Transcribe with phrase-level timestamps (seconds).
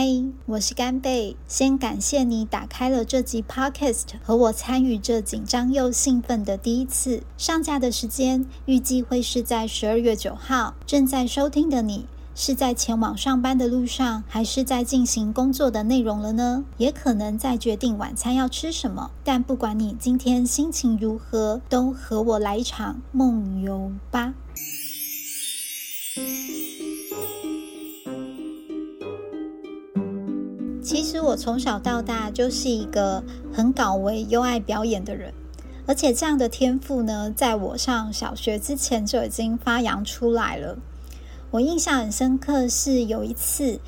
[0.00, 0.06] 嗨，
[0.46, 1.34] 我是干贝。
[1.48, 7.24] 先感谢你打开了这集 Podcast，和我参与这紧张又兴奋的第一次。
[7.36, 10.76] 上架的时间预计会是在十二月九号。
[10.86, 16.64] 正在收听的你，是在前往上班的路上，还是在进行工作的内容了呢？
[16.76, 19.10] 也可能在决定晚餐要吃什么。
[19.24, 24.34] 但不管你今天心情如何，都和我来一场梦游吧。
[31.08, 35.32] 其实我从小到大就是一个很搞为又爱表演的人，
[35.86, 40.76] 而且这样的天赋呢，在我上小学之前就已经发扬出来了。
[41.50, 43.80] 我印象很深刻是有一次，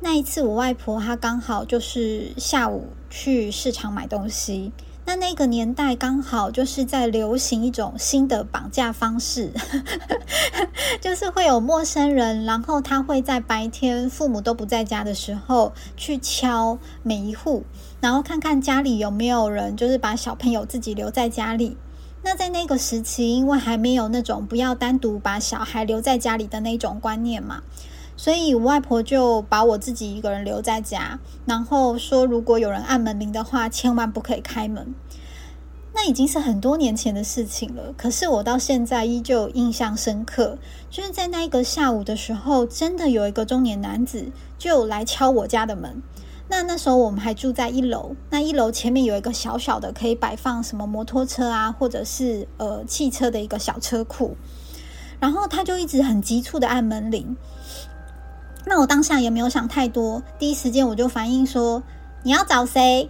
[0.00, 4.72] 那一次我外婆她刚好就是下午去市场买东西。
[5.06, 9.52] 那那个年代刚好就是在流行一种新的绑架方式，
[11.00, 17.62] 就是会有陌生人，然后他会在白天父母都不在家的时候去敲每一户，
[18.00, 21.76] 然后看看家里有没有人，就是把小朋友自己留在家里。
[22.24, 27.62] 那在那个时期，因为还没有那种不要单独把小孩留在家里的那种观念嘛。
[28.16, 34.94] 所以，我外婆就把我自己一个人留在家，然后说，如果有人按门铃的话，千万不可以开门。
[35.94, 40.58] 那已经是很多年前的事情了，可是我到现在依旧印象深刻。
[40.90, 44.26] 就是在那一个下午的时候，真的有一个中年男子
[44.58, 46.02] 就来敲我家的门。
[46.48, 54.36] 那那时候我们还住在一楼，那一楼前面有一个小小的可以摆放什么摩托车啊，或者是呃汽车的一个小车库。
[55.18, 57.36] 然后他就一直很急促的按门铃。
[58.68, 61.80] 那我当下也没有想太多，第一时间我就反应说
[62.24, 63.08] ：“你要找谁？”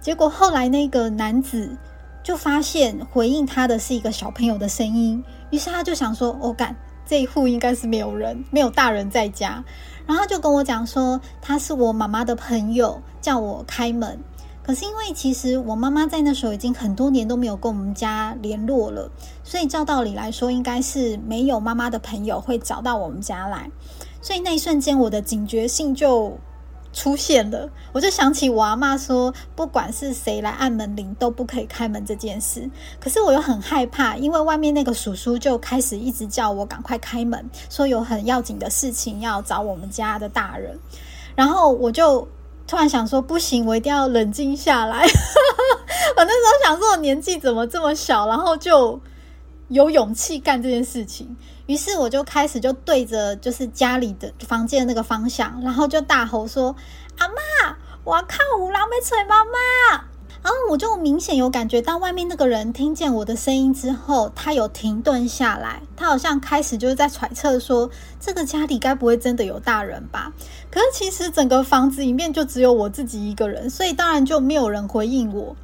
[0.00, 1.76] 结果后来那个男子
[2.22, 9.62] 就发现回应他的是一个小朋友的声音，于是他就想说：“我干，这一户应该是没有人，没有大人在家。”
[10.06, 14.18] 然后他就跟我讲说：“他是我妈妈的朋友，叫我开门。”
[14.64, 19.10] 可是因为其实我妈妈在那时候已经很多年都没有跟我们家联络了，
[19.42, 23.68] 所以照道理来说，应该是没有妈妈的朋友会找到我们家来。
[24.22, 26.38] 所以那一瞬间，我的警觉性就
[26.92, 27.68] 出现了。
[27.92, 32.70] 我就想起我阿妈说，不管是谁来按门铃，都不可以开门这件事。
[33.00, 40.78] 可是我又很害怕，因为外面那个叔叔就开始一直叫我赶快开门，说有很要紧的事情要找我们家的大人。
[41.34, 42.28] 然后我就
[42.66, 45.02] 突然想说，不行，我一定要冷静下来。
[46.16, 49.00] 我那时候想说，我年纪怎么这么小，然后就
[49.72, 51.36] 有勇气干这件事情。
[51.66, 56.74] 于是我就开始就对着就是家里的房间那个方向，然后就大吼说
[57.18, 60.04] ：“阿妈，我要看五郎被锤妈妈！”
[60.42, 70.32] 然后我就明显有感觉到外面那个人听见我的声音之后，他有停顿下来，他好像开始就是在揣测说，这个家里该不会真的有大人吧？
[70.68, 75.54] 可是其实整个房子里面就只有我自己一个人，所以当然就没有人回应我。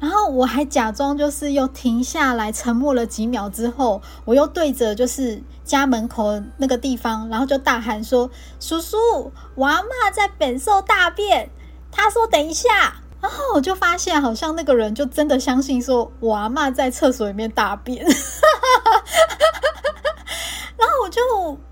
[0.00, 8.96] 然后我还假装就是又停下来，沉默了几秒之后，我又对着就是家门口那个地方，然后就大喊说：“叔叔，
[9.54, 11.50] 我阿妈在本兽大便。”
[11.90, 18.06] 他说：“等一下。”然后我就发现，好像那个人就真的相信说我阿妈在厕所里面大便。
[21.08, 21.20] 就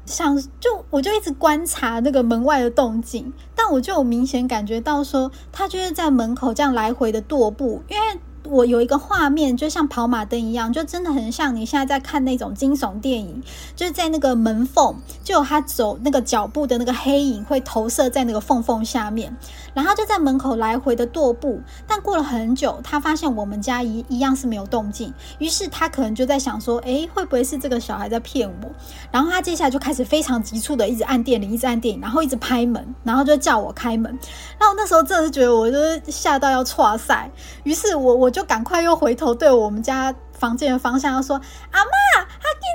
[0.04, 8.20] 想，就我就一直观察那个门外的动静，但我就明显感觉到说，他就是在门口这样来回的踱步，因为。
[8.50, 13.42] 我有一个画面，就像跑马灯一样，就真的很像你现在在看那种惊悚电影，
[13.74, 19.36] 就是在那个门缝，就有他走那个脚步的那个黑影会投射在那个缝缝下面，
[19.74, 21.60] 然后就在门口来回的踱步。
[21.86, 28.70] 但过了很久，他发现我们家一一样是没有动静，于是他可能就在想说，诶，会不会是这个小孩在骗我？
[29.10, 34.16] 然后他接下来就开始非常急促的一直按电铃，一直按电铃，然后一直拍门，然后就叫我开门。
[34.58, 37.28] 然后那时候真的是觉得我就是吓到要 岔赛，
[37.64, 38.30] 于是我我。
[38.36, 41.40] 就赶快又回头对我们家房间的方向，要说
[41.72, 42.68] ：“阿妈，他进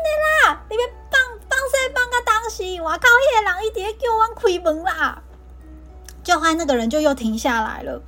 [0.48, 0.64] 来啦！
[0.68, 2.80] 你别放放谁放个东西！
[2.80, 2.98] 我靠，
[3.36, 5.22] 那个人一直叫我开门啦！”
[6.26, 8.02] 就后那个人就又停下来了，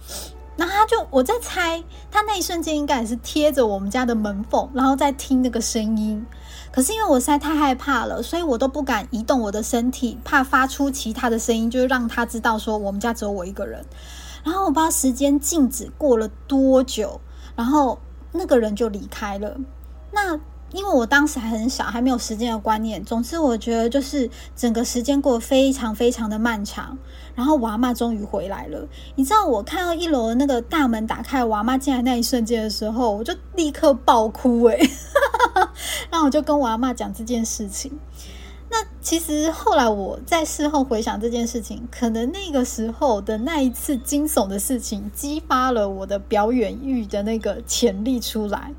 [0.58, 6.26] 然后他就我在猜，他那一瞬间应该也是贴着我们家的门缝，然后在听那个声音。
[6.72, 13.86] 可是因为我实在太害怕了，所以我都不敢移动我的身体，怕发出其他的声音，就是让他知道说我们家只有我一个人。
[14.44, 17.22] 然后我不知道时间静止过了多久。
[17.56, 18.00] 然后
[18.32, 19.58] 那个人就离开了。
[20.12, 20.40] 那
[20.72, 23.04] 因为我当时还很小，还没有时间的观念。
[23.04, 26.98] 总之，我觉得就是整个时间过得非常非常的漫长。
[27.36, 28.88] 然后娃妈终于回来了。
[29.16, 34.66] 你知道，我看到一楼的那个大门打开，娃妈进来那一瞬间的时候，我就立刻爆哭。
[34.66, 34.90] 诶。
[36.10, 37.92] 然后我就跟我阿妈讲这件事情。
[39.04, 48.72] 其实后来我在事后回想这件事情，可能那个时候的那一次惊悚的事情，激发了我的表演欲的那个潜力出来。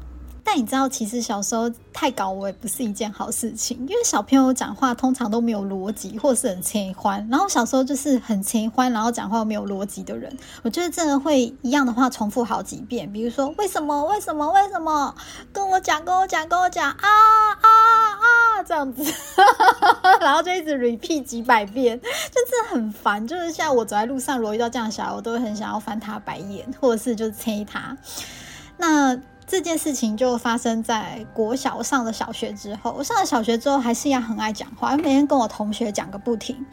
[0.54, 7.26] 但你知道，其实小时候太搞我也不是一件好事情，因为小朋友讲话通常都没有逻辑，或是很轻欢。
[7.28, 13.12] 然后小时候就是很轻欢，然后讲话没有逻辑的人，我觉得真的会一样的话重复好几遍。
[13.12, 15.12] 比如说为什么为什么为什么
[15.52, 17.08] 跟我讲跟我讲跟我讲啊
[17.60, 17.68] 啊
[18.12, 19.02] 啊这样子，
[20.22, 23.26] 然后就一直 repeat 几百遍，就真的很烦。
[23.26, 27.98] 就是像我走在路上，如果遇到这样小孩，我都会很想要翻他白眼，或者是就是催他。
[28.76, 29.18] 那。
[29.46, 32.94] 这件事情就发生在国小上了小学之后。
[32.96, 36.64] 我上了小学之后，还是一样很爱讲话，每天跟我同学讲个不停。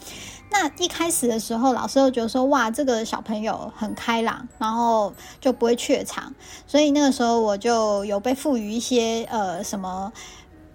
[0.50, 6.33] 那一开始的时候，老师就觉得说：“哇，这个小朋友很开朗，然后就不会怯场。”
[6.68, 10.12] 所以那个时候我就有被赋予一些呃什么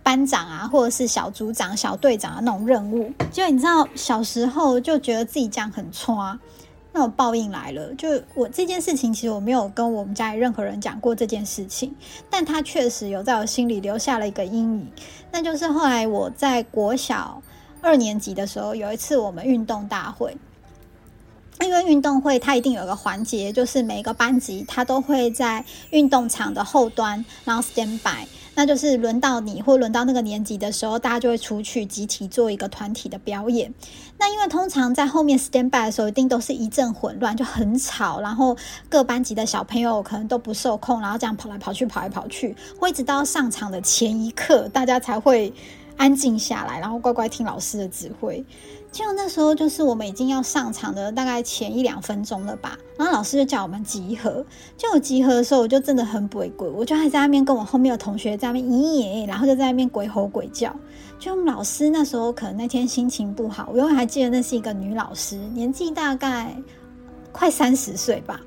[0.03, 3.13] 班长啊，或者是小组长、小队长的那种任务。
[3.31, 6.39] 就你知道，小时候就觉得自己这样很冲。
[6.97, 11.95] 那种报应来了，就我这件事情，其实我没有跟我们家里任何人讲过这件事情，
[12.31, 14.91] 但他确实有在我心里留下了一个阴影。
[15.31, 17.43] 那就是后来我在国小
[17.83, 20.35] 二年级的时候，有一次我们运动大会，
[21.61, 28.27] 因为运动会它一定有个环节，就是每个班级他都会在运动场的后端，然后 stand by。
[28.57, 33.73] 那就是轮到你或轮到那个年级的时候，大家就会出去集体做一个团体的表演。
[34.19, 38.57] 那因为通常在后面 stand by 的时候，一定都是一阵混乱，就很吵，然后
[38.89, 45.53] 各班级的小朋友可能都不受控，然后这样跑来跑去，跑来跑去，会直到上场的前一刻，大家才会
[45.99, 48.43] 安静下来，然后乖乖听老师的指挥。
[48.97, 54.43] 就那时候，就是我们已经要上场的大概前一两分钟了吧，然后老师就叫我们集合。
[54.75, 60.75] 就我集合的时候，我就真的很不会鬼，我就还在那边跟我后面的同学在那边咦耶，然后就在那边鬼吼鬼叫。
[61.19, 66.57] 就我们老师那时候可能那天心情不好，我永远还记得那是一个女老师，年纪大概
[67.33, 68.41] 快三十岁吧。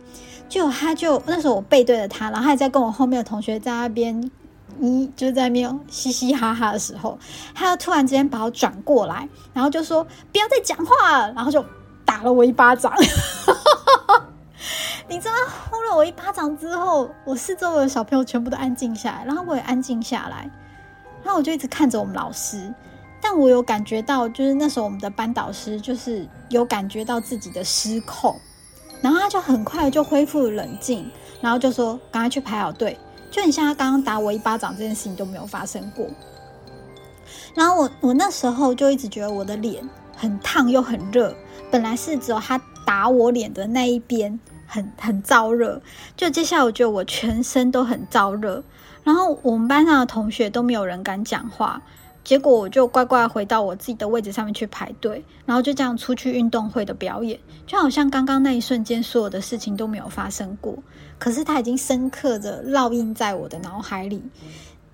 [0.49, 4.31] 就她就那时候我背对着她，然后还在跟我后面的同学在那边。
[4.79, 7.19] 你就在那边嘻嘻哈哈的时候，
[7.53, 11.63] 他突然之间把我转过来，然后就说不要再讲话了，然后就
[12.05, 12.93] 打了我一巴掌。
[15.09, 15.33] 你知道
[15.69, 20.49] 呼了我一巴掌之后，我四周的小朋友全部都安静下来，然后我也安静下来，
[21.23, 22.73] 然后我就一直看着我们老师，
[23.19, 28.39] 但我有感觉到，就是那时候我们的班导师就是有感觉到自己的失控，
[29.01, 31.11] 然后他就很快就恢复冷静，
[31.41, 32.97] 然后就说赶快去排好队。
[33.31, 36.07] 就很像他刚刚打我一巴掌这件事情都没有发生过，
[37.53, 41.35] 然后我我那时候就一直觉得我的脸很烫又很热，
[41.69, 45.81] 本来是只有他打我脸的那一边很很燥热，
[46.17, 48.63] 就接下来我觉得我全身都很燥热，
[49.03, 51.81] 然后我们班上的同学都没有人敢讲话。
[52.23, 60.77] 结果我就乖乖回到我自己的位置上面去排队，然后就这样出去运动会的表演，就好像刚刚那一瞬间所有的事情都没有发生过。
[61.17, 64.21] 可是它已经深刻的烙印在我的脑海里。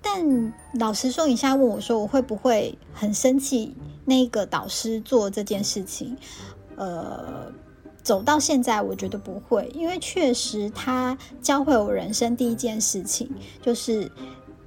[0.00, 3.74] 但老实说，你现在问我说我会不会很生气
[4.04, 6.16] 那个导师做这件事情？
[6.76, 7.52] 呃，
[8.02, 13.28] 走到现在我觉得不会，因为确实他教会我人生第一件事情
[13.60, 14.10] 就是。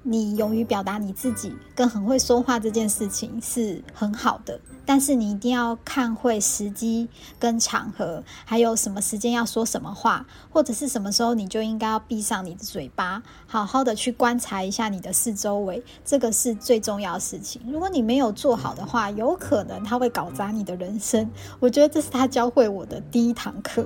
[0.03, 17.61] 你勇于表达你自己，跟很会说话这件事情是很好的，但是你一定要看会时机跟场合，还有什么时间要说什么话，或者是什么时候你就应该要闭上你的嘴巴，好好的去观察一下你的四周围，这个是最重要的事情。
[17.67, 21.29] 如果你没有做好的话，有可能他会搞砸你的人生。
[21.59, 23.85] 我觉得这是他教会我的第一堂课。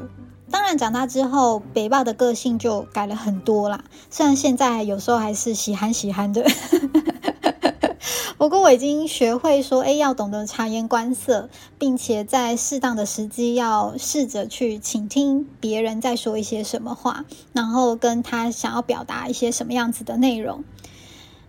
[0.54, 3.84] 当然，长大之后，北豹的个性就改了很多啦。
[4.12, 6.46] 虽然现在有时候还是喜憨喜憨的，
[8.38, 20.64] 不过我已经学会说，哎，要懂得察言观色，并且在适当的时机要试着去倾听别人在说一些什么话，然后跟他想要表达一些什么样子的内容。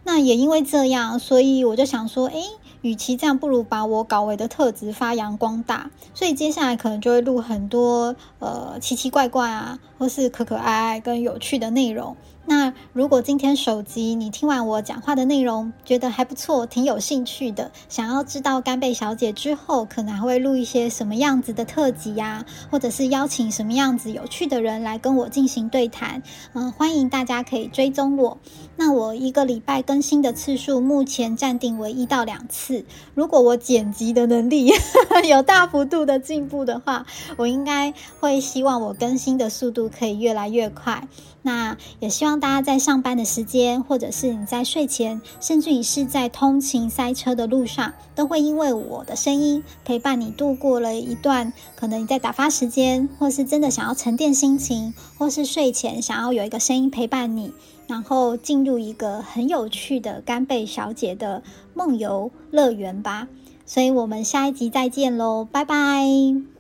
[0.05, 2.41] 那也因为这样，所以我就想说，哎。
[2.85, 5.91] 与其这样，不如把我搞为的特质发扬光大。
[6.13, 12.15] 所以接下来可能就会录很多呃奇奇怪怪啊，或是可可爱爱跟有趣的内容。
[12.47, 26.23] 那如果今天手机你听完我讲话的内容，觉得还不错，挺有兴趣的，想要知道干贝小姐之后可能还会录一些什么样子的特辑呀，或者是邀请什么样子有趣的人来跟我进行对谈，
[26.53, 28.37] 嗯，欢迎大家可以追踪我。
[28.77, 32.74] 那我一个礼拜更新的次数目前暂定为一到两次。
[33.15, 34.73] 如果我剪辑的能力
[35.29, 37.05] 有大幅度的进步的话，
[37.37, 41.07] 我应该会希望我更新的速度可以越来越快。
[41.47, 57.53] 那也希望大家在上班的时间，或者是你在睡前，甚至于是在通勤塞车的路上，都会因为我的声音陪伴你度过了一段可能你在打发时间，或是真的想要沉淀心情，或是睡前想要有一个声音陪伴你，
[57.87, 61.43] 然后进入一个很有趣的干贝小姐的
[61.75, 63.29] 梦游乐园吧。
[63.67, 66.54] 所以我们下一集再见喽，拜拜。